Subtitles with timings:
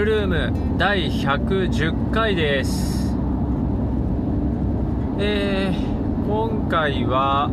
[0.00, 3.14] ルルーム第110回です。
[5.18, 7.48] えー、今回は、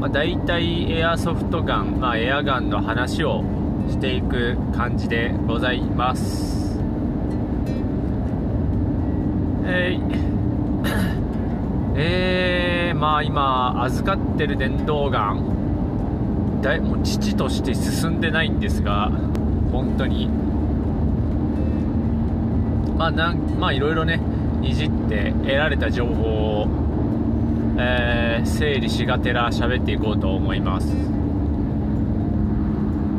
[0.00, 3.44] まあ、大体エアソフトガン、まあ、エアガンの話を
[3.88, 6.80] していく感じでございます。
[9.64, 10.18] えー、
[11.94, 19.12] えー、まあ今預かってる電動ガンだいもう父として進んでないんですが
[19.70, 20.51] 本当に。
[23.02, 24.20] まあなまあいろいろね
[24.62, 26.22] いじって得られた情報
[26.62, 26.68] を、
[27.76, 30.86] えー、整理しがてら喋っていこうと思います。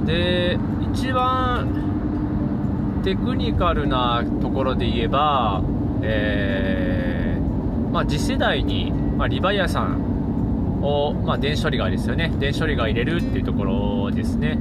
[0.05, 0.57] で
[0.93, 5.61] 一番テクニカルなところで言えば、
[6.01, 12.31] えーまあ、次世代に、まあ、リバイアさんを、まあ、電子処理側ですよね。
[12.39, 14.57] 電子処理側入れるっていうところですね。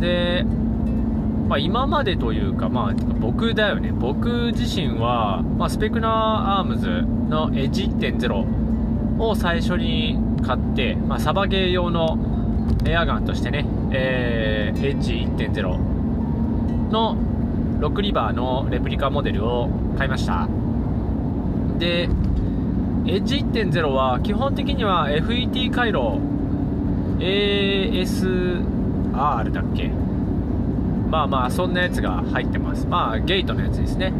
[0.00, 0.44] で
[1.48, 6.12] まあ、今までというか、まあ、僕だよね、僕自身は、まあ、スペクナー
[6.60, 12.18] アームズのエッジ1.0を最初に買って、まあ、サバゲー用の
[12.86, 15.78] エアガンとしてね、えー、エッジ1.0
[16.90, 17.16] の
[17.80, 20.48] 6リバーのレプリカモデルを買いました。
[21.78, 22.08] で
[23.06, 26.18] エッジ1.0は基本的には FET 回路
[27.18, 29.90] ASR だっけ
[31.14, 32.88] まあまあそんなやつが入ってます。
[32.88, 34.12] まあゲートのやつですね。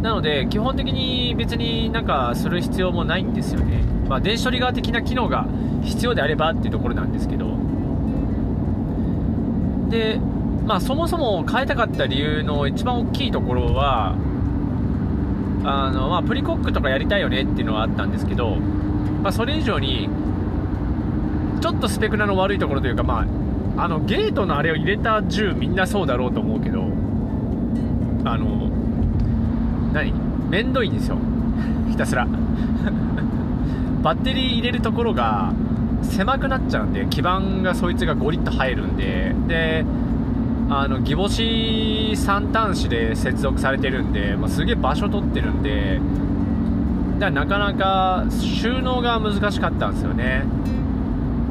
[0.00, 3.82] なので基本的に別になんかする必要もないんですよね。
[4.08, 5.46] まあ電子処理側的な機能が
[5.82, 7.58] 必要であればっていうところなんですけど。
[9.90, 10.18] で
[10.66, 14.14] まあそもそも変えたかった理由の一番大きいところは
[15.62, 18.56] あのまあプリコックとかやりたいよねっていうのはあったんですけど
[19.22, 20.08] まあそれ以上に
[21.60, 23.45] ちょっとスペクナの悪いところというかまあ
[23.76, 26.82] あのゲートのあれを入れた銃みんなそうだろうと思うけど
[28.24, 28.70] あの
[29.92, 30.12] 何？
[30.48, 31.18] めんどいんですよ。
[31.90, 32.26] ひたすら。
[34.02, 35.52] バッテリー入れるところが
[36.02, 39.34] 狭くなっちゃうんで基板がそいつがゴリッと入るんで。
[39.48, 39.84] で
[40.68, 46.00] あのギボシ3端子で接続されてるんで、まあ、すげえ場所取ってるんで
[47.20, 50.44] だからなかなか収納が難しかったんですよね。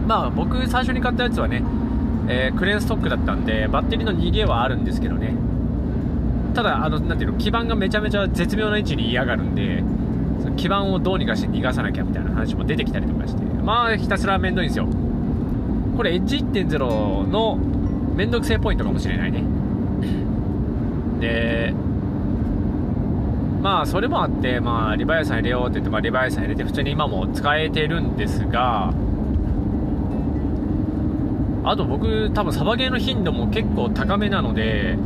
[0.06, 1.64] まあ僕最初に買ったやつはね
[2.28, 5.34] えー、クレーンストックだったんでバッテリーの逃げはあるんですけどね。
[6.54, 9.84] ただあのなていうの基板がめちゃめちゃ絶妙な位置に嫌がるんで
[10.42, 13.44] その基板をどうにかして逃がさなきゃみたいな話も出てきたりとかして。
[13.64, 14.88] まあひたすらめんどいんですよ。
[15.98, 17.58] これエッジ1.0の
[18.16, 19.44] めんどくせえポイントかもしれないね。
[21.20, 21.74] で
[23.62, 28.94] まあそれもあってまあリバイアさん入れようって言って、まあ、リバイアさん入れて普通に今も使えてるんですが
[31.66, 34.98] あと僕、多分サバゲーの頻度も結構高めなので、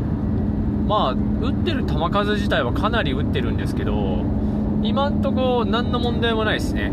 [0.87, 4.25] まあ、打ってる球数自体はかなり打ってるんですけど、
[4.83, 6.91] 今んとこ何の問題もないですね。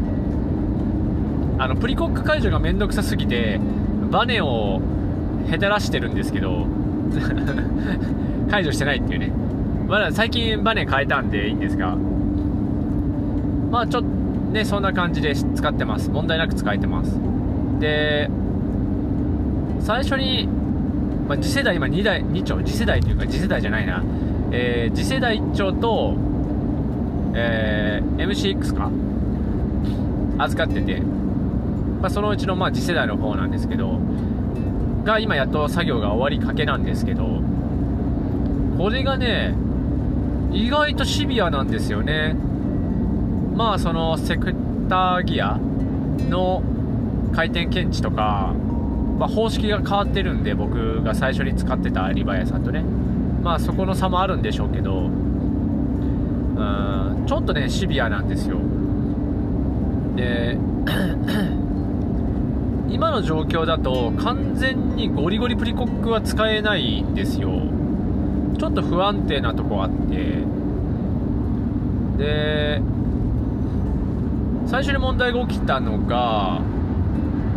[1.59, 3.59] あの、プリコック解除がめんどくさすぎて、
[4.11, 4.81] バネを
[5.51, 6.67] へたらしてるんですけど、
[8.51, 9.33] 解除してないっていうね。
[9.89, 11.97] まだ最近バネ変えたんでいいんですが、
[13.73, 14.09] まあちょっと
[14.53, 16.11] ね、そんな感じで使ってます。
[16.11, 17.19] 問題なく使えてます。
[17.81, 18.31] で、
[19.87, 20.49] 最初に、
[21.29, 24.03] まあ、次世代今2代2丁次世代というか次世代じゃないな、
[24.51, 26.17] えー、次世代1丁と、
[27.37, 28.91] えー、MC6 か。
[30.39, 34.01] 預かってて、まあ、そのうちのまあ次世代の方なんですけど
[35.05, 37.41] が今やっと作業が終わりかけなんですけど
[38.77, 39.55] これがね
[40.53, 42.35] 意外とシビアなんですよね。
[43.55, 44.55] まあそのセク
[44.89, 45.59] ターギア
[46.29, 46.63] の
[47.33, 48.53] 回転検知とか
[49.19, 52.85] まあ、方式が変わってるんで僕が最初に使ってたリバイアさんとね。
[53.43, 58.59] まあそこの差もあるんでしょうけどうんちょっとねシビアなんですよ。
[60.17, 60.59] で
[62.91, 67.51] 今の状況だと完全にゴリゴリプリコックは使えないんですよ。
[68.59, 70.45] ちょっと不安定なとこあって。
[72.19, 72.83] で
[74.67, 76.61] 最初に問題が起きたのが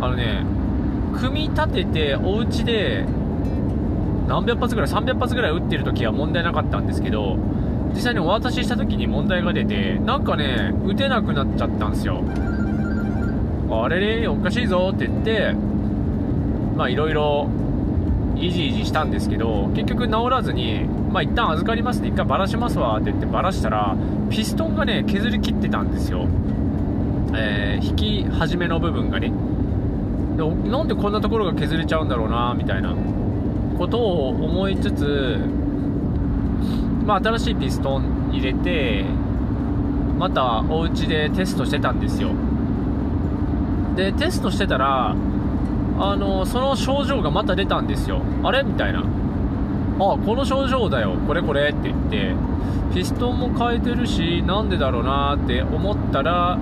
[0.00, 0.44] あのね
[1.18, 3.04] 組み立ててお家で
[4.28, 7.36] 何百発ぐらい300発ぐらい撃ってる時は問題なかったんですけど
[7.92, 12.22] 実際にお渡しした時に問題が出てなんかね撃てなくなっちゃったんですよ。
[13.72, 15.52] あれれおかしいぞって言って
[16.76, 17.48] まあいろいろ
[18.36, 22.08] イジイジしたんですけど結局治らずにまあ一旦預かりますね。
[22.08, 23.96] 一回バラしますわって言ってバラしたら
[24.30, 26.26] ピストンがね削り切ってたんですよ。
[27.34, 29.32] えー、引き始めの部分がね。
[30.40, 32.94] でなんでこんなところが削れちゃうんだろうなみたいな
[33.76, 35.38] ことを思いつつ
[37.06, 39.04] まあ、新しいピストン入れて
[40.16, 42.30] またお家でテストしてたんですよ。
[43.96, 45.16] でテストしてたら
[45.98, 48.20] あのその症状がまた出たんですよ。
[48.44, 48.62] あれ？
[48.62, 49.00] みたいな。
[49.00, 49.02] あ
[49.98, 51.16] この症状だよ。
[51.26, 52.34] これこれって言って
[52.94, 56.58] ピストンも変えてるしなんでだろうなって思ったら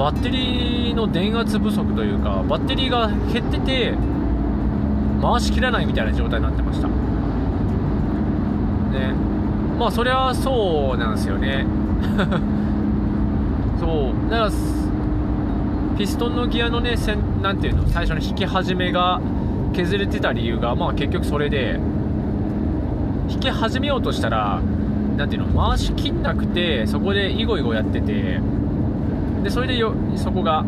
[0.00, 3.94] バッテリーの電圧不足というかバッテリーが減ってて
[5.20, 6.88] 回しきらないみたいな状態になってました。
[6.88, 6.94] ね。
[9.78, 11.66] まあそりゃそうなんですよね。
[13.78, 14.30] そう。
[14.30, 14.50] だから
[15.98, 19.20] ピストンのギアのねせんなていうの最初の引き始めが
[19.74, 21.78] 削れてた理由がまあ結局それで
[23.28, 24.62] 引き始めようとしたら
[25.18, 28.40] なんていうの回しきんなくてそこでイゴイゴやってて
[29.42, 30.64] でそれでよそこが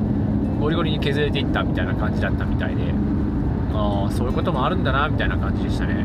[0.60, 2.82] ゴリゴリに削れていったみたいな感じだったみたいで。
[3.74, 6.04] ああそういうこともあるんだなみたいな感じでしたね。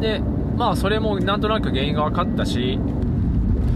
[0.00, 0.22] で
[0.56, 2.78] まあそれもなんとなく原因が分かったし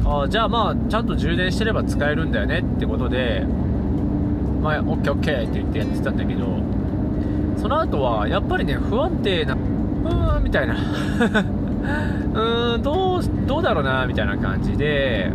[0.05, 3.45] あじゃあまあちゃんと充電してれば使えるんだよねってことで
[4.63, 6.47] まあ OKOK って言ってやってたんだけど
[7.57, 10.77] その後はやっぱりね不安定なうーんみたいな。
[12.79, 15.31] どうどうだろうなみたいな感じで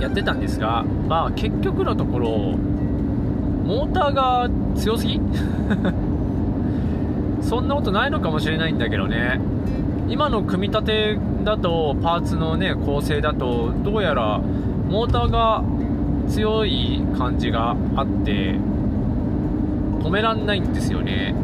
[0.00, 5.20] やってたんですがまあ結局のところモーターが強すぎ？
[7.42, 9.40] そんなことないのかもしれないんだけどね。
[10.08, 14.40] 今の組み立てだとパーツのね構成だとどうやら
[14.88, 15.64] モーターが
[16.28, 18.54] 強い感じがあって
[20.00, 21.34] 止めらんないんですよね。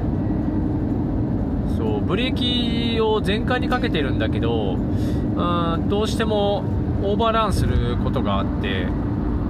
[1.83, 6.63] そうブレーキを全開にかけてるんだけどうんどうしても
[7.03, 8.87] オーバーランすることがあって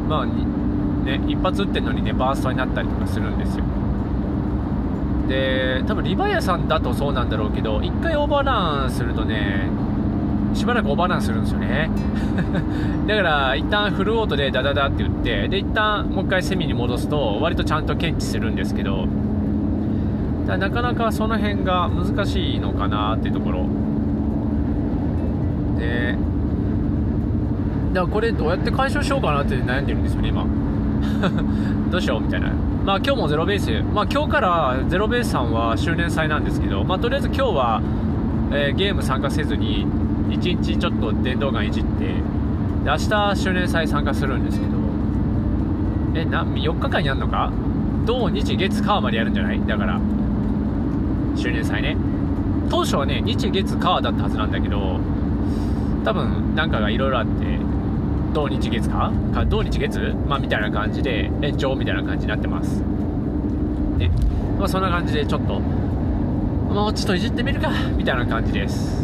[0.09, 3.65] まあね一発撃ってるのにねバーストになったりとかするんですよ。
[5.29, 9.69] で多分リバイアさんだとそうなんだろうけど1回オーバーランするとね
[10.55, 11.91] しばらくオーバーランするんですよね。
[13.07, 19.07] だから一旦フルオートでダダダって打ってで一旦もう一回セミに戻すと割とちゃんと検知するんですけど
[20.47, 23.67] だなかなかその辺が難しいのかなっていうところ。
[25.79, 26.17] で
[27.93, 30.45] だからこれどうやって解消しようかなって悩んでるんですよね今。
[31.91, 32.49] どうしようみたいな。
[32.85, 33.71] まあ今日もゼロベース。
[33.95, 37.83] まあ今日からゼロベースさんは周年祭なんですけどまあとりあえず今日は、
[38.53, 39.87] えー、ゲーム参加せずに
[40.31, 42.13] 1日ちょっと電動ガンいじってで
[42.87, 44.73] 明日周年祭参加するんですけど
[46.15, 47.51] えな4日間やるのか？
[48.07, 49.61] 土日月火までやるんじゃない？
[49.67, 50.01] だから。
[51.37, 51.97] 周年祭ね。
[52.71, 55.01] 当初はね日月火だったはずなんだけど
[56.05, 57.59] 多分なんかがいろいろあって
[58.33, 60.15] 土日月かか土日月？
[60.27, 62.81] まあみたいな感じで延長みたいな感じになってます。
[63.99, 64.11] ね。
[64.59, 69.03] まあそんな感じでちょっともうちょっといじってみるかみたいな感じです。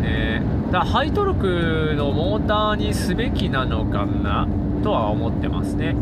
[0.00, 0.40] ね。
[0.70, 4.46] だハイトルクのモーターにすべきなのかな？
[4.84, 5.96] とは思ってますね。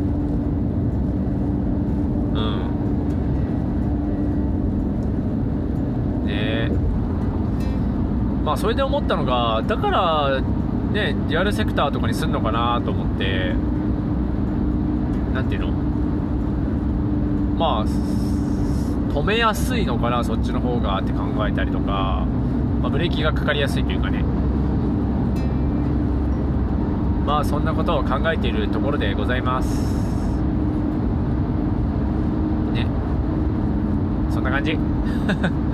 [2.34, 2.68] うん
[6.26, 6.70] ね
[8.48, 13.52] まあそれで思ったのがだからねリアルセクターとかにすんのかなと思って
[15.34, 15.72] 何ていうの？
[17.58, 22.24] まあ止めやすいのかなそっちの方がって考えたりとか、
[22.80, 24.24] まあ、ブレーキがかかりやすいというかね。
[27.26, 29.92] まあそんなことを考えているところでございます。
[32.72, 32.86] ね。
[34.30, 34.78] そんな感じ。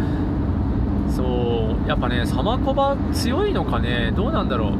[1.14, 4.72] そうやっぱねサマコバ強いのかねどうなんだろう。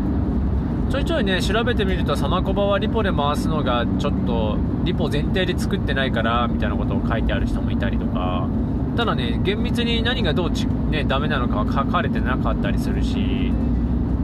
[0.91, 8.49] ちょいちょいね調べてみるとサマコバはリポで回すのがちょっとリポ前提で作ってないからみたいなことを書いてある人もいたりとか。
[8.97, 13.53] ただね厳密に何がどうち、ね、ダメなのかは書かれてなかったりするし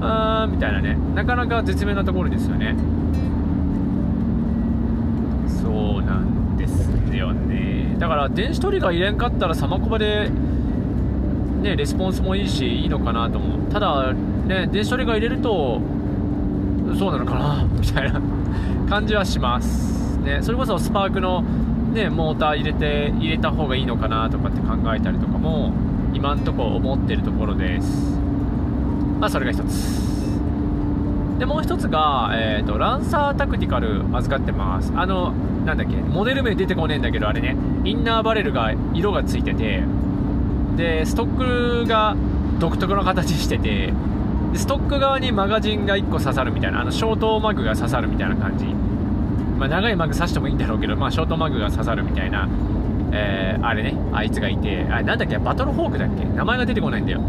[0.01, 0.97] あーみたいなね。
[1.15, 2.77] なかなか絶妙なところですよね。
[5.61, 7.97] そうなんですよね。
[7.99, 10.31] だから電子トリガー入れんかったらサマコバで
[11.61, 13.73] ねレスポンスもいいしいいのかなと思う。
[13.73, 15.81] ただね電子トリガー入れると
[16.99, 18.21] そうなのかな みたいな。
[18.91, 20.19] 感じはします。
[20.19, 21.43] ねそれこそスパークの
[21.93, 25.73] ねモーター入れて入れた方がいいのかなとかって考えたりとかも
[26.13, 28.19] 今んとこ思ってるところです。
[29.21, 30.11] まあそれが一つ。
[31.39, 34.93] でもう一つが、えーと、ランサータクティカル預かってます。
[34.97, 35.33] あの
[35.65, 37.57] なんだっけモデル名出てこねえんだけどあれね。
[37.85, 39.85] インナーバレルが色がついてて
[40.81, 42.17] でストックが
[42.59, 43.93] 独特の形してて
[44.53, 52.49] でストック側にマガジンが1個刺さるみたいなあのショートマグが刺さるみたいな感じ、まあ、長いマグ刺してもいいんだろうけど、まあ、ショートマグが刺さるみたいな
[53.13, 56.25] えー、あれねあいつがいてあなんだっけバトルホークだっけ？
[56.25, 57.21] 名前が出てこないんだよ。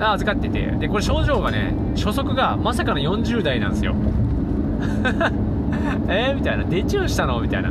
[0.00, 0.66] あ預かってて。
[0.78, 3.94] でこれ症状がね初速がまさかの40代なんですよ。
[6.08, 6.64] えー、みたいな。
[6.64, 7.38] デチューしたの？
[7.40, 7.70] みたいな。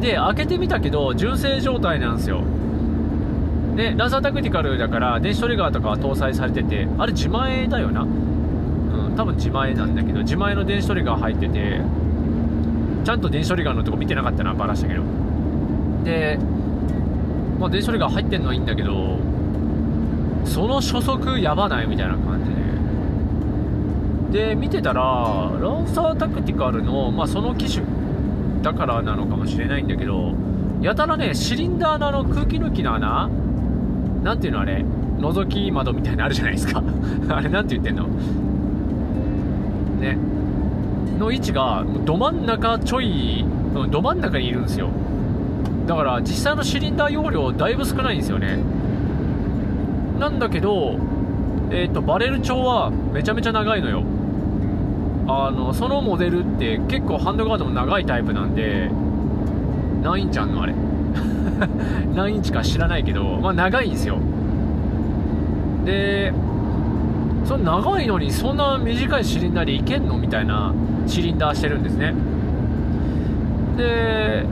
[0.00, 2.42] で開けてみたけど純正状態なんですよ。
[3.78, 8.02] でランサータクティカルだから電子トリガーとかは搭載されててあれ自前だよな。
[8.02, 11.80] うん多分自前なんだけど自前の電子トリガー入ってて
[13.04, 15.02] ちゃんと電子トリガーのとこ見てなかったなバラしたけど。
[16.02, 16.40] で
[17.60, 19.20] まあ電子トリガー入ってんのはいいんだけど
[20.44, 22.42] その初速やばないみたいな感
[24.32, 24.48] じで。
[24.48, 27.86] で見てたらランサータクティカルの、まあ、その機種
[28.60, 30.34] だからなのかもしれないんだけど
[30.82, 33.30] やたらねシリンダーのあの空気抜きの穴
[34.28, 34.84] なんていうのあれ
[35.20, 36.82] 覗き窓みたいなのあるじゃないですか。
[37.34, 38.04] あれなんて言ってんの？
[40.00, 40.18] ね。
[41.18, 43.42] の位置がど真ん中ちょい
[43.90, 44.90] ど真ん中にいるんですよ。
[45.86, 48.58] だから実際のシリンダー容量だいぶ少ないんですよね。
[50.20, 50.96] なんだけど
[51.70, 54.02] えっ、ー、とバレル調はめちゃめちゃ長いのよ。
[55.26, 58.90] あのそのモデルって結構ハンドガードも長いタイプなんで
[60.02, 60.64] 何インチあんの？
[60.64, 60.74] あれ。
[62.14, 64.18] 何インチか知らないけどまあ長いんですよ。
[65.84, 66.32] で
[67.44, 70.74] その長いのにそんな短いシリンダーでいけんのみたいな
[71.06, 72.14] シリンダーしてるんですね。
[73.76, 74.44] で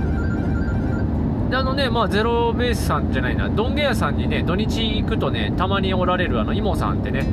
[1.52, 7.26] あのね、まあ、ゼロベースさんじゃないな、ドンゲアさんにね、土日行くとね、たまにおられるあの、イモさんってね、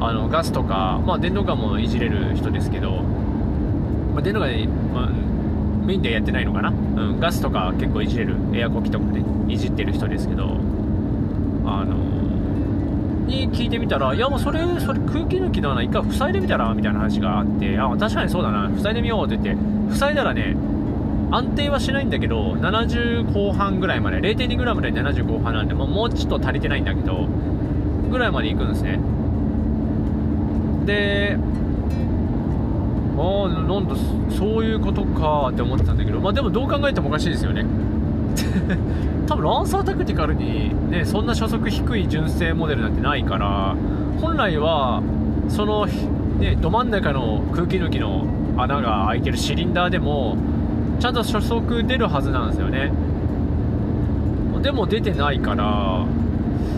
[0.00, 3.02] あの、ガスとか、まあ、電動ガンもいじれる人ですけど、
[4.12, 4.50] まあ、電動ガン、
[4.94, 5.08] まあ、
[5.84, 10.56] メインでやってないのかな、うん、ガスとか結構いじれる、エアコキとかね、いじってる人ですけど、
[11.64, 11.94] あの
[13.26, 20.56] に聞いてみたら、いやもうそれ、それ空気抜きだな、一回塞いでみたらみたいな話があって、あ、確かにそうだな、塞いでみようって言って、塞いだらね、
[21.30, 27.26] 安定はしないんだけど、70後半ぐらいまで、0.2g で70後半なんで、もうもうちょっと足りてないんだけど、
[28.10, 28.98] ぐらいまで行くんですね。
[30.86, 31.38] で、
[33.20, 33.94] ああ、なんだ、
[34.30, 37.66] そういうことかって思ってたんだけど、まあでもどう考えてもおかしいですよね。
[39.26, 43.76] 多分ランサータクティカルに、ね、そんな初速低い純正モデルなんてないから
[44.20, 45.02] 本来は
[45.48, 50.36] その、ね、ど真ん中の空気抜きの穴が開いてるシリンダーでも
[50.98, 52.92] ちゃんと初速出るはずなんですよね
[54.62, 56.04] でも出てないから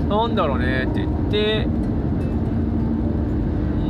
[0.09, 1.67] なんだろうねって言って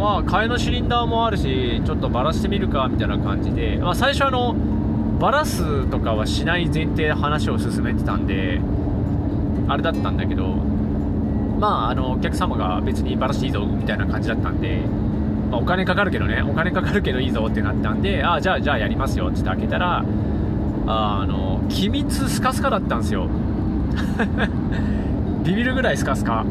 [0.02, 4.52] まあ替えのシリンダーもあるしちょっとバラしてみるかみたいな感じで、まあ、最初あの
[5.20, 8.60] バラすとかはしない前提で話を進めてたんで
[9.68, 14.80] あれだったんだけどまああのお客様が別にバラしていいぞみたいな感じだったんで、
[15.52, 20.04] まあ、お金かかるけどねお金かかるけどいいぞってなったんでああじゃあじゃあやりますよって開けたら
[20.88, 23.28] あの機密スカスカだったんですよ。
[25.44, 26.44] ビビるぐらいスカスカ。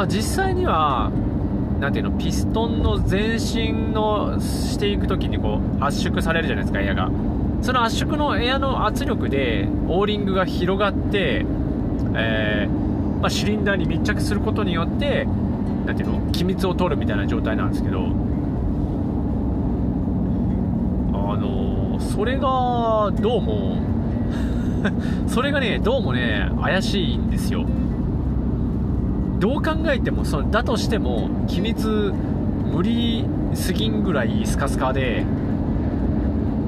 [0.00, 1.10] まあ実際には
[1.78, 7.10] なんていうのピストンの前進のしていく時にこう圧縮されるじゃないですかエアが。
[7.60, 11.44] その圧縮のエアの圧力でオーリングが広がって、
[12.14, 15.26] えー、まあ、シリンダーに密着することによって
[15.84, 18.00] なんていうの機密を取るみたいな状態なんですけど。
[18.00, 18.02] あ
[21.36, 23.76] のー、それがどうも
[25.28, 27.66] それがねどうもね怪しいんですよ。
[29.40, 35.24] どう考えてもそだとしても機密無理すぎんぐらいスカスカで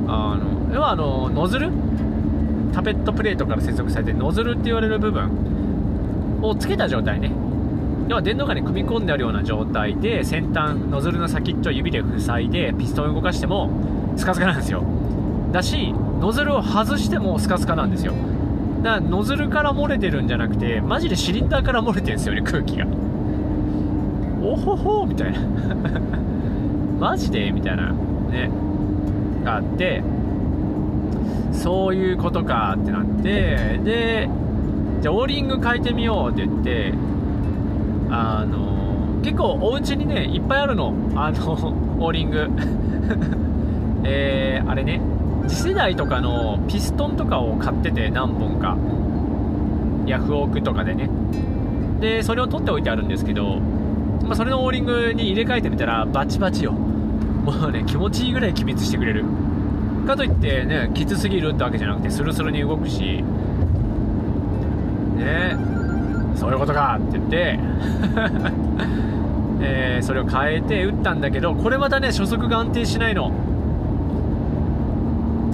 [0.09, 1.71] あの要はあのノズル？
[2.73, 7.31] タペットプレートから接続されてノズルって言われる部分をつけた状態ね。
[8.09, 13.71] 要は電動ガに組み込んであるような状態で先端ノズルの先っちょ指で塞いでピストンを動かしても
[14.17, 14.83] スカスカなんですよ。
[15.53, 18.15] だしノズルを外してもスカスカなんですよ。
[18.83, 22.87] だノズルから漏れてるんじゃなくてマジでシリンダーから漏れてるんですよね空気が。
[24.43, 25.39] おほほみたいな。
[26.99, 27.53] マジで？
[27.53, 27.93] みたいな。
[27.93, 28.51] ね。
[29.45, 30.03] があって。
[31.53, 33.81] そういうことかってなって。
[33.85, 34.29] で
[35.01, 36.93] じゃあオーリング変えてみようって言って
[38.11, 40.93] あの結構お家にねいっぱいあるの。
[41.15, 41.53] あの
[42.01, 42.51] オーリング。
[44.05, 45.01] えー、あれね。
[45.49, 48.77] 次世代とかのピストンとかを買ってて何本か。
[50.07, 51.09] ヤフオクとかでね。
[52.01, 53.61] でそれを取っておいてあるんですけど、
[54.25, 56.73] まあ、それのオーリングに入れ替えてみたらバチバチよ。
[56.73, 59.25] もうね気持ちいいぐらい機密してくれる。
[60.07, 63.23] かといってねきつすぎるってわけじゃなくてスルスルに動くし。
[65.17, 65.57] ね。
[66.35, 67.59] そういうことかって言って。
[69.65, 73.31] えー、それを変えて打ったんだけどこれまたね初速が安定しないの。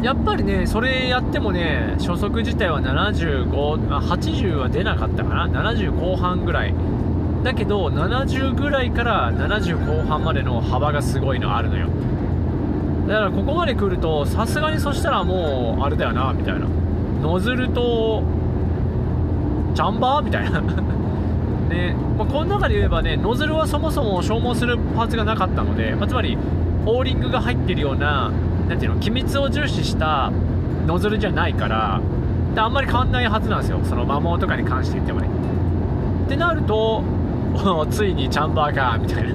[0.03, 6.75] やっぱりねそれやってもね初速自体は75あ80は出なかったかな？70後半ぐらい。
[7.43, 11.89] だけど70ぐらいから70後半までの幅がすごいのあるのよ。
[13.09, 16.67] だからここまで来るとさすがにそしたらもうあれだよなみたいな。
[17.21, 18.23] ノズルと
[19.75, 20.61] チャンバーみたいな。
[21.69, 26.39] ねまあ、この中で言えばねノズルはそもそも消耗するパーツがなかったので、まあ、つまり
[26.87, 28.31] オーリングが入ってるような
[28.69, 30.31] なんていうの機密を重視した
[30.87, 32.01] ノズルじゃないから
[32.55, 33.81] であんまり変わんないはずなんですよ。
[33.85, 35.29] その摩耗とかに関して言ってもね。
[36.27, 37.03] ってなると
[37.91, 39.31] ついにチャンバーかみたいな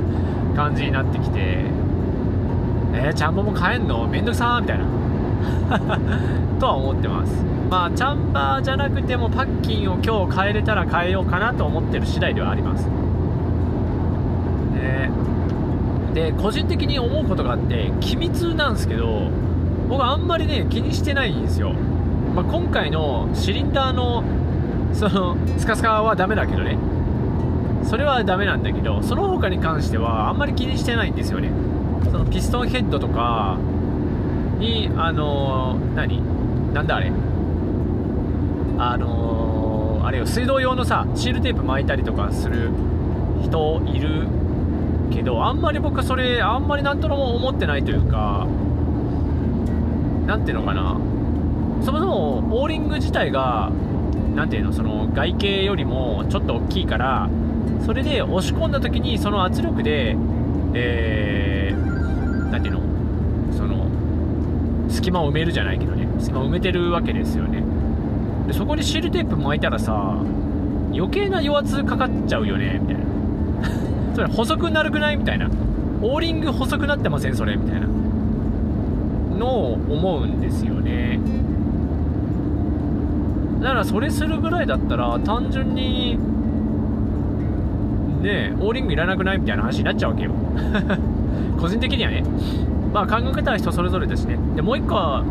[0.55, 1.65] 感じになってきて
[2.95, 4.07] えー、チャンバーも変えんの？
[4.07, 4.85] めんどくさーみたいな。
[6.59, 7.43] とは思ってます。
[7.69, 12.85] まあチャンバーじゃなくてもパッキンを今日変えれたら変えようかなと思ってる次第ではあります。
[14.75, 15.09] ね。
[16.13, 19.29] で個人的に思うことがあって機密なんですけど
[19.89, 24.23] 僕あんまりね気にしてないんですよ、まあ、今回のシリンダーの
[24.93, 26.77] そのスカスカはダメだけどね。
[27.83, 31.51] それはダメなんだけどその他に関してはあんまり気にしてないんですよね。
[32.05, 33.57] そのピストンヘッドとか
[34.57, 36.21] にあのー、何？
[36.73, 37.11] なんだあれ？
[38.77, 42.71] あのー、あれよ水道用のさシールテープ巻いたりとかする
[43.43, 44.27] 人いる
[45.23, 48.45] けどあんまり僕はそれあんまりなんとも思ってないというか
[50.27, 50.97] 何ていうのかな。
[51.81, 53.69] そもそもオーリング自体が
[54.35, 57.29] 何ていうのその外形よりもちょっと大きいから
[57.85, 60.15] それで押し込んだ時にその圧力で
[60.73, 62.81] えー、ていうの
[63.55, 63.85] その
[64.89, 66.07] 隙間を埋めるじゃないけどね。
[66.19, 67.63] 隙間を埋めてるわけですよね。
[68.47, 70.17] でそこにシールテープ巻いたらさ
[70.93, 73.12] 余計な余圧かかっちゃうよねみたいな。
[74.13, 75.49] それ細くなるくないみたいな。
[76.01, 77.35] オーリング細くなってません？
[77.35, 77.87] それみたいな。
[79.37, 81.19] のを思うんですよね。
[83.61, 86.17] だからそれするぐらいだったら単純に
[88.21, 89.39] ねオーリングいらなくない？
[89.39, 90.31] みたいな話になっちゃうわけよ。
[91.59, 92.23] 個人的にはね。
[92.93, 94.37] まあ考え方は人それぞれですね。
[94.55, 95.23] でもう一個あ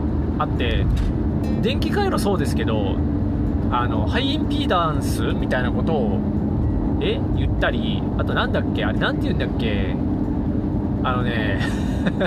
[0.45, 0.85] って
[1.61, 2.97] 電気回路そうですけど
[3.71, 6.19] あのハイインピーダンスみたいなことを
[7.05, 9.95] え言ったりあとなんだっけあれなんて言うんだっけ。
[11.05, 11.59] あのね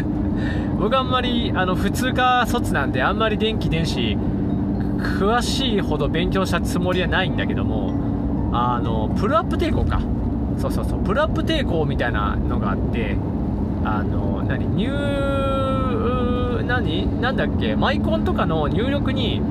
[0.77, 4.17] 僕あんまりあの普通科卒なんであんまり電気電子
[4.99, 7.93] 詳しいほど勉強したつもりはないんだけども
[8.51, 10.01] あのプルアップ抵抗か。
[10.57, 13.17] そうそうそうプルアップ抵抗みたいなのがあって
[13.83, 14.89] あの何入
[16.65, 19.41] 何なんだっけマイコンとかの入力に、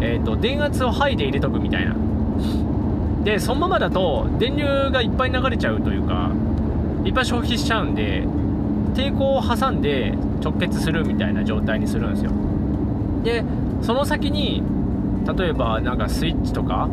[0.00, 1.94] えーと、電圧をハイで入れとくみたいな。
[3.24, 6.30] でそのままだと電流がいっぱい流れちゃうというか
[7.04, 8.24] いっぱい消費しちゃうんで
[8.94, 12.30] 抵抗を挟んで直結するみたいな状態にするんですよ。
[13.24, 13.44] で
[13.82, 14.62] その先に
[15.36, 16.88] 例えばなんかスイッチとか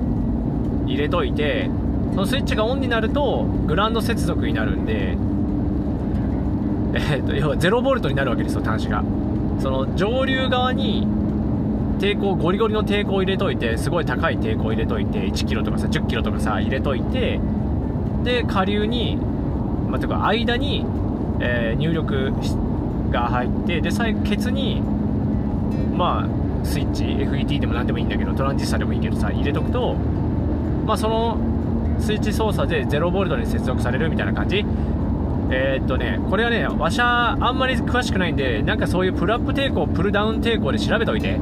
[0.86, 1.70] 入れといて
[2.12, 5.18] そのスイッチがオンになるとグランド接続になるんで
[6.96, 9.04] えーと、要は0ボルトになるわけですよ端子が。
[9.60, 11.08] その上流側に
[12.00, 17.40] 抵抗ゴリゴリの抵抗を入れといてすごい高い抵抗を入れといて1キロとかさ10キロとかさ入れといて
[18.24, 20.86] で下流に、まあ、というか間に、
[21.40, 22.34] えー、入力
[23.12, 24.82] が入ってで最ケツに
[25.96, 31.38] まあスイッチ FET でも何でもいいんだけどトランジスタでもいいけどさ入れとくとまあその
[32.00, 34.66] スイッチ操作で 0V に接続されるみたいな感じ
[35.52, 41.40] えー、っとね、これはね、わしゃあんまり詳しくないんで、なんかそういうプルアップ抵抗、プルダウン抵抗で調べといて。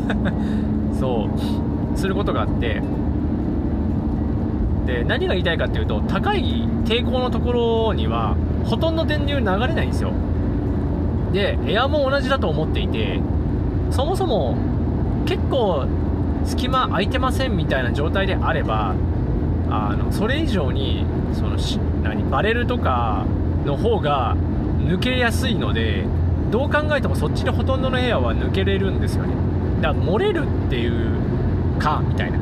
[0.98, 1.28] そ
[1.94, 2.82] う、することがあって、
[4.86, 10.10] で、何が言いたいかっていうと、高い抵抗のところには、ほとんど電流流れないんですよ。
[11.32, 13.20] で、エアも同じだと思っていて、
[13.90, 14.56] そもそも
[15.26, 15.84] 結構
[16.44, 18.94] 隙間空いてませんみたいな状態であれば、
[19.70, 23.24] あのそれ以上にそのし何バレルとか
[23.64, 24.36] の方が
[24.80, 26.04] 抜けやすいので
[26.50, 29.34] どう考えてもそっちでほとんどのエアは抜けれるんですよね
[29.82, 30.92] だから漏れるっていう
[31.78, 32.38] かみたいな。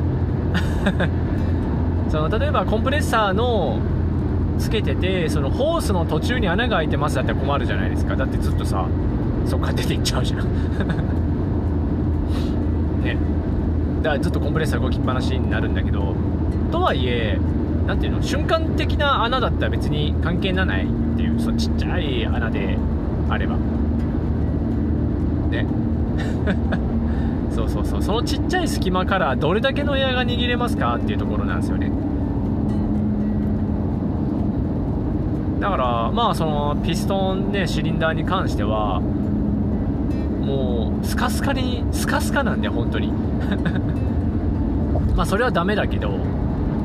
[2.09, 3.79] その例えばコンプレッサーの
[4.57, 8.15] つけててそのホースの途中に穴が開いてますだって困るじゃないですか。
[8.15, 8.85] だってずっとさ
[9.45, 10.39] そっから出ていっちゃうじゃん。
[13.03, 13.17] ね。
[14.03, 16.15] だからずっとコンプレッサー動きっぱなしになるんだけど
[16.71, 17.39] とはいえ
[17.87, 18.21] 何ていうの？
[18.21, 22.77] 瞬間的な穴だったら別に関係なないっていうそのちっちゃい穴で
[23.29, 23.55] あれば。
[25.49, 25.65] ね。
[27.69, 28.03] そうそうそう。
[28.03, 31.91] そのちっちゃい隙間からどれだけのエアが握れますかっていうところなんですよね。
[35.59, 43.11] だからまあそのピストンねシリンダーに関してはもうスカスカにスカスカなんで本当に。
[45.15, 46.11] まあそれはダメだけど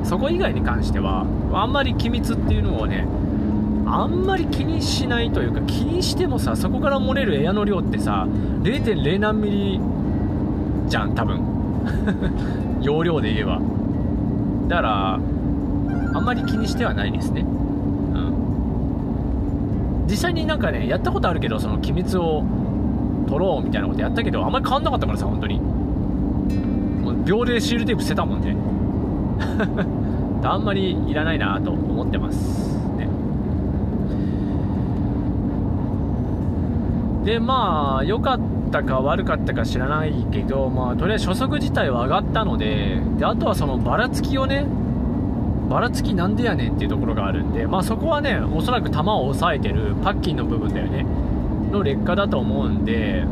[0.03, 3.07] そこ以外に関してはあんまり機密っていうのをね
[3.87, 8.27] あんまり気にしないというか気にしてもさそこから漏れるエアの量ってさ
[8.63, 9.81] 0.0何ミリ
[10.89, 11.41] じゃん多分。
[12.83, 13.61] 容量で言えば。
[14.69, 17.43] だからあんまり気にしてはないですね。
[17.43, 18.33] うん。
[20.09, 22.45] 実際になんかねやったことあるけどその機密を
[23.29, 25.61] 取ろうみたいなことやったけどあんまり変わんなかったからさ本当に。
[25.61, 28.57] もう秒でシールテープ捨てたもんね。
[30.43, 33.09] あんまりいらないなと思ってますね。
[37.25, 44.67] でまあ良かったたか悪かったか知らないけどまあとりあえず初速自体は上がったのでであとはそのばらつきをね
[45.69, 51.05] ばらつきなんでやねんっていうところがあるんでまあそこはねおそらく弾を抑えてるパッキンの部分だよね
[51.71, 53.25] の劣化だと思うんで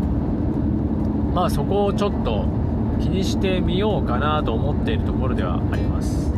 [1.32, 2.44] まあそこをちょっと
[3.00, 6.32] 気にしてみようかなと思っているところではあります。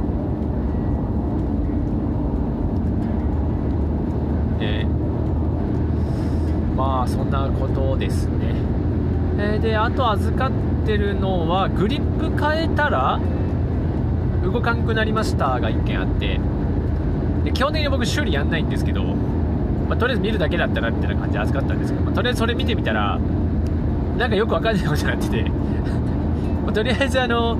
[4.58, 4.86] で
[6.74, 8.75] まあそんなことですね。
[9.38, 13.20] えであと預かってるのはグリップ変えたら
[14.42, 16.40] 動かんくなりましたが1件あって。
[17.46, 23.20] で基本的に僕修理やんないんですけど、まあ、とりあえず見るだけだったらみたいな感じで預かったんですけど、まあ、とりあえずそれ見てみたら
[24.18, 25.44] なんかよくわかんないことになってて。
[26.66, 27.56] まあ、とりあえずあの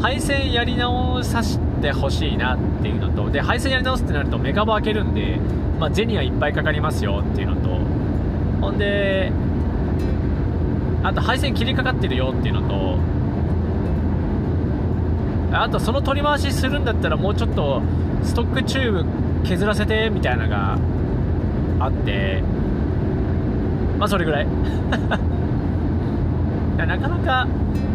[0.00, 5.38] 配線やり直させてほしいなっていうのとで配線やり直すってなるとメカボ開けるんで、
[5.78, 7.68] まあ、銭はいっぱいかかりますよっていうのと。
[8.60, 9.30] ほんで
[11.02, 12.98] あと配線切りかかってるよっていうのと
[15.52, 17.82] あとその取り回しするんだったらもうちょっと
[18.22, 19.04] ストックチュー
[19.40, 20.78] ブ削らせてみたいなのが
[21.80, 22.42] あって
[23.98, 24.46] まあそれぐらい。
[26.78, 27.46] なかなか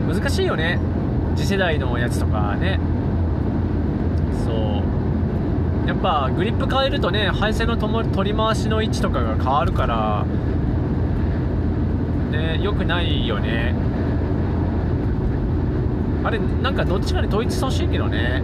[0.08, 0.78] 難しいよね。
[1.36, 2.80] 次世代のやつとかね。
[4.46, 4.84] そ
[5.86, 5.88] う。
[5.88, 10.26] やっぱグリップ変えるとね配線の取り回しの位置とかが変わるから
[12.34, 13.74] ねよくないよね。
[16.26, 18.42] あれなんかどっちかに統一してほしいけどね。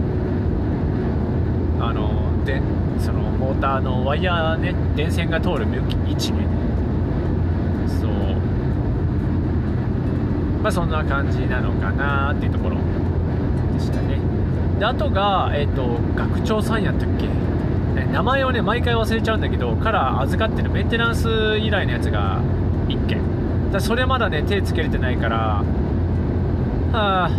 [1.80, 2.60] あので
[2.98, 5.66] そのモーターのワイヤーね電線が通る
[6.06, 6.46] 位置ね。
[8.00, 8.10] そう。
[10.62, 12.76] まあそんな感じなのかなっていうところ
[13.72, 14.18] でしたね。
[14.78, 17.28] であとがえっ、ー、と学長さんやったっけ？
[18.12, 22.40] 名前をね毎回忘れちゃうんだけどから預かってるメンテナンス依頼のやつが
[22.88, 23.29] 1件。
[23.72, 25.62] だそれまだね手つけれてないから
[26.92, 27.30] はあ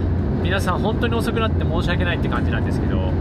[0.41, 3.11] 皆さん本当に遅くなって申し訳ないって感じなんですけど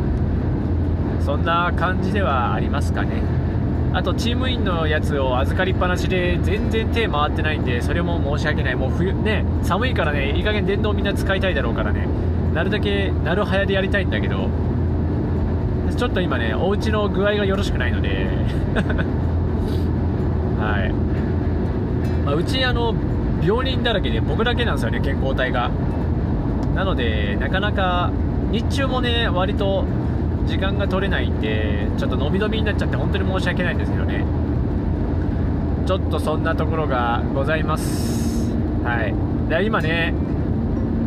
[1.24, 3.22] そんな感じではありますかね。
[3.92, 8.76] あとチームインのやつを預かりっぱなしで全然手回ってないんでそれも申し訳ない。
[8.76, 12.06] もう冬ね寒いからねいい加減電動みんな使いたいだろうからね。
[12.54, 14.48] なるだけなるはやでやりたいんだけど
[15.96, 18.26] ちょっと今ねお家の具合がよろしくないので
[20.58, 20.92] はい、
[22.30, 22.94] まあ、うちあの
[23.42, 25.68] 病人だらけで僕だけなんですよね健康体が。
[26.76, 28.12] なのでなかなか
[28.52, 29.84] 日中もね割と
[30.46, 34.24] 時間が取れないんでちょっと伸び伸びになっちゃって本当に申し訳ないんですけどね。
[35.86, 38.52] ちょっとそんなところがございます。
[38.84, 39.12] はい。
[39.50, 40.14] で今ね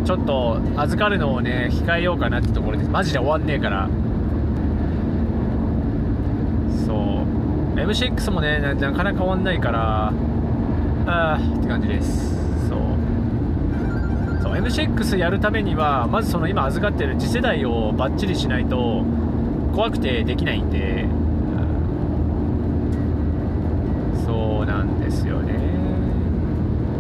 [0.03, 3.87] ちょっと預かるのをね控えようかなってところですマジで終わんねえから。
[6.85, 7.23] そ
[7.73, 7.79] う。
[7.79, 10.11] M6 もねなかなか終わんないから
[11.05, 12.29] ああって感じです。
[12.69, 12.79] そう。
[14.41, 19.03] そう M6 やるためにはまずその今預かってる次世代をバッチリしないと
[19.73, 21.05] 怖くてできないんで。
[24.25, 25.53] そうなんですよね。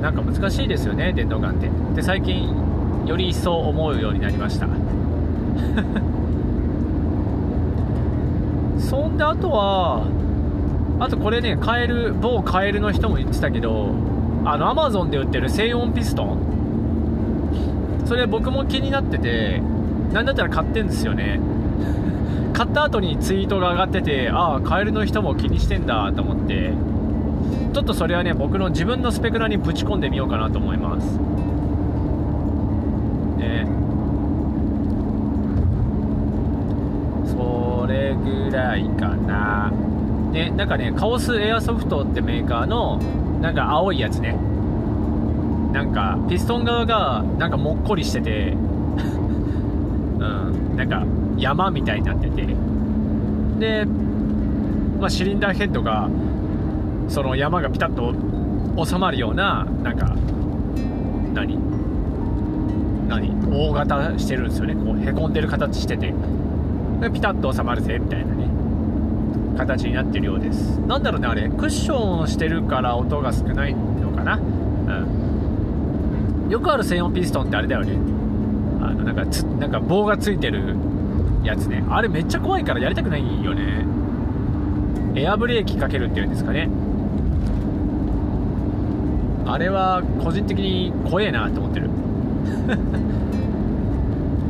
[0.01, 1.69] なんか難しいですよね電動ガンって。
[1.95, 2.49] で最近
[3.05, 4.67] より一層思うようになりました。
[8.77, 10.05] そんであとは
[11.03, 13.93] あとこれねカエル某カエルの人も言ってたけど
[14.45, 18.03] あのアマゾンで売ってる静音ピストン。
[18.05, 19.61] それ僕も気になってて
[20.13, 21.41] なんだったら買ってんですよね。
[22.53, 26.71] 買った後にツイートが上がっててああカエルの人も気にしてんだと思って。
[27.73, 31.17] ちょっとそれはね僕の自分のスペクラにぶち込んでみようかなと思います。
[33.39, 33.67] ね。
[37.35, 39.73] それぐらいかな。
[40.33, 42.97] ねなんかねカオスエアソフトってメーカーの
[43.39, 44.35] なんか青いやつね。
[45.71, 48.53] なんかピストン側がなんかもっこりしてて。
[48.53, 50.75] うん。
[50.75, 51.03] なんか
[51.37, 52.47] 山みたいになってて。
[53.59, 53.85] で、
[54.99, 56.09] まあ、シリンダーヘッドが
[57.09, 58.13] その山がピタッと
[58.85, 60.15] 収まるようななんか
[61.33, 61.57] 何？
[63.07, 63.33] 何？
[63.51, 64.75] 大型してるんですよね。
[64.75, 66.13] こうへこんでる形してて。
[67.01, 68.32] でピタッと収まるぜみたいな。
[69.57, 70.79] 形になってるようです。
[70.81, 71.49] なんだろうねあれ。
[71.49, 74.37] クッションしてるから音が少ないのかな？
[74.37, 74.41] う
[76.47, 76.49] ん。
[76.49, 77.97] よくある専用ピストンってあれだよね。
[78.81, 80.75] あのなんかつなんか棒がついてる
[81.43, 81.83] やつね。
[81.89, 83.85] あれめっちゃ怖いからやりたくないよね。
[85.15, 86.69] エアブレーキかけるっていうんですかね。
[89.45, 91.89] あれは個人的に怖えなと思ってる。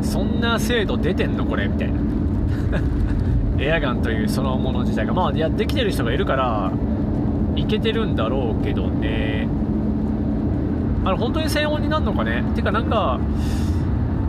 [0.14, 1.68] そんな精度出てんのこれ？
[1.68, 2.00] みたいな。
[3.64, 6.72] エアガンというそのもの自体がまあいやできてる人がいるから
[7.56, 9.48] いけてるんだろうけどね。
[11.06, 12.44] あれ本当に静音になるのかね？
[12.56, 13.20] てかなんか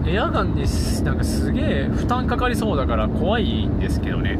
[0.06, 0.64] エアガンに
[1.04, 4.38] なんかすげえ負担かかりそうだから怖いんですけどね。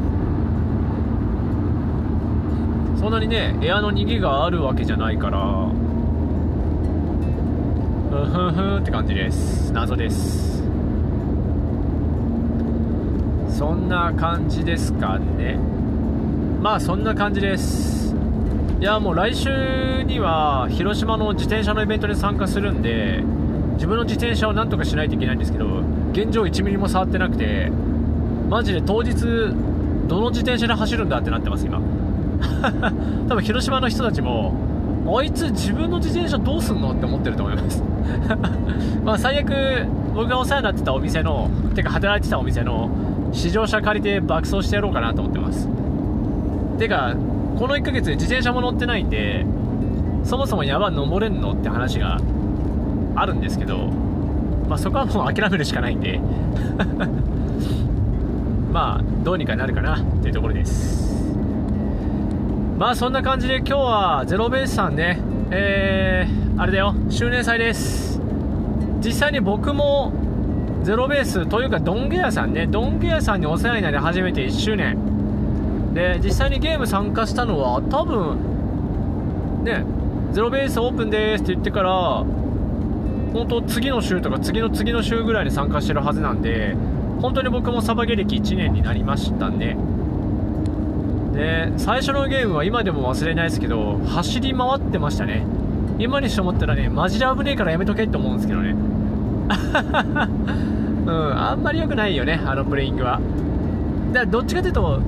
[2.98, 5.68] そんなにねエアの逃げがあるわけじゃないから
[8.11, 9.72] ふんふふって感じです。
[9.72, 10.63] 謎です。
[13.54, 15.56] そんな感じですかね。
[16.60, 18.12] まあそんな感じです。
[18.80, 23.22] いやもう来週には広島の自転車のイベントに参加するんで
[23.74, 25.66] 自分の自転車をなんとかしないといけないんですけど
[26.12, 27.70] 現状1ミリも触ってなくて
[28.48, 29.14] マジで当日
[30.08, 31.80] どの自転車で走るんだってなってます今。
[33.28, 34.52] 多分広島の人たちも
[35.16, 37.84] あいつ自分の自転車どうすんのって思ってると思います。
[39.04, 39.52] まあ最悪
[40.12, 42.90] 僕がお世話になってたお店のてか働いてたお店の
[43.35, 45.68] 試乗車借りて爆走してやろうかなと思ってます。
[46.79, 47.14] てか
[47.59, 49.44] この1ヶ月で自転車も乗ってないんで
[50.25, 52.18] そもそも山登れんのって話が
[53.14, 53.88] あるんですけど、
[54.68, 56.20] まあ、そこはもう諦めるしかないんで。
[58.73, 61.33] まあどうにかなるかなっていうところです。
[62.77, 65.20] まあそんな感じで今日はゼロベースさんね
[65.53, 68.20] えー、あれだよ周年祭です。
[69.01, 70.12] 実際に僕も
[70.85, 72.66] ゼロベースというかドンゲアさんね。
[72.66, 74.99] ドンゲアさんにお世話になり始めて1周年。
[75.94, 79.83] で実際にゲーム参加したのは多分ね
[80.33, 81.90] ゼロベースオープンですって言ってから
[83.33, 86.77] 本当次の週とか次の次の週ぐらいに参加してるはずなんで
[87.23, 89.77] 本当に僕もサバゲ歴1年になりましたね。
[91.33, 95.47] で最初のゲームは今でも忘れないですけど走り回ってましたね。
[95.99, 98.75] 今にして思ったらねマジで危ねえからやめとけって思うんですけどね。
[101.07, 103.20] うんあんまり良くないよねあのプレイングは。
[104.12, 105.00] だからどっちかというと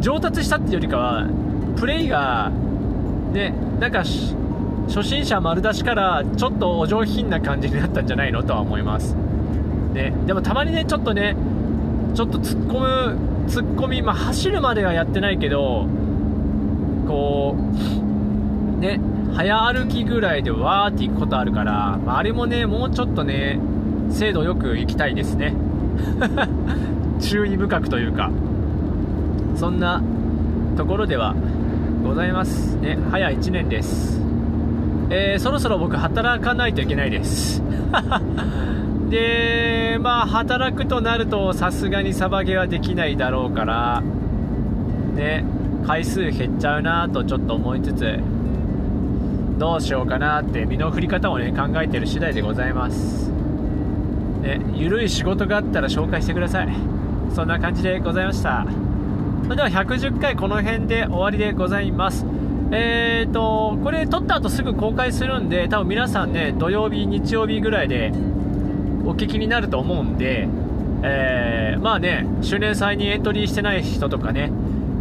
[0.00, 1.26] 上達したっていうよりかは
[1.76, 2.50] プレイが
[3.32, 4.02] ねなんか
[4.88, 8.42] 初心者丸出しからちょっとお上品な感じになったんじゃないの？
[8.42, 9.16] とは思います、
[9.94, 11.36] ね、でもたまにねちょっとね
[12.14, 13.16] ちょっと突っ込む
[13.48, 15.86] 突っ込み、まあ、走るまではやってないけど
[17.06, 17.56] こ
[18.76, 19.00] うね
[19.34, 23.58] 早歩きぐらいでわーって行くことあるから、まあ、あれもねもうちょっとね
[24.10, 25.54] 精度よく行きたいですね。
[27.20, 28.30] 注意深くというか。
[29.56, 30.02] そんな
[30.76, 31.34] ところでは
[32.04, 32.98] ございますね。
[33.10, 34.20] 早1年です。
[35.08, 37.62] えー、そろそろ僕働かないといけないです。
[39.08, 44.02] でまあ働くとなるとさすがにサバゲはできないだろうから
[45.14, 45.44] ね
[45.86, 48.18] 回数減っちゃうなとちょっと思いつつ
[49.58, 53.30] どうしようかなって身の振り方をね考えてる次第でございます。
[54.42, 56.68] ねゆるい仕事があったら紹介してください。
[57.34, 58.66] そんな感じでございました。
[59.44, 62.26] それでは110回この辺で終わりでございます。
[62.72, 68.12] えーと、これ撮った後すぐ公開するんで、多分皆さんね、土曜日、日曜日ぐらいで
[69.04, 70.48] お聞きになると思うんで、
[71.02, 74.50] えー、まあね、周年祭にエントリーしてない人とかね、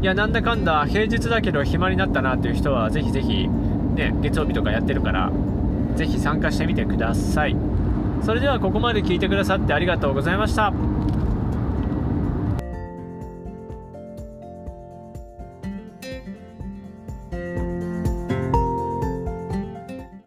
[0.03, 3.49] いや、なんだかんだ平日だけど暇になったなっていう人は、ぜひぜひ、
[3.95, 5.31] ね、月曜日とかやってるから、
[5.95, 7.55] ぜひ参加してみてください。
[8.21, 10.73] それではここまで聞いてくださってありがとうございました。